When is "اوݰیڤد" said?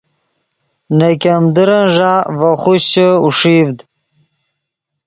3.23-3.77